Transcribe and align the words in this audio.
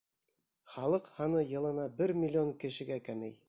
Халыҡ 0.75 1.09
һаны 1.19 1.43
йылына 1.49 1.87
бер 2.01 2.17
миллион 2.23 2.53
кешегә 2.65 3.01
кәмей! 3.11 3.39